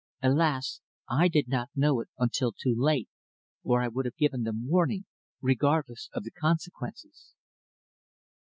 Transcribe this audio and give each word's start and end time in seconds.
Alas! 0.23 0.81
I 1.07 1.27
did 1.27 1.47
not 1.47 1.69
know 1.75 1.99
it 2.01 2.09
until 2.17 2.51
too 2.51 2.73
late, 2.75 3.07
or 3.63 3.83
I 3.83 3.87
would 3.87 4.05
have 4.05 4.17
given 4.17 4.41
them 4.41 4.67
warning, 4.67 5.05
regardless 5.43 6.09
of 6.11 6.23
the 6.23 6.31
consequences." 6.31 7.35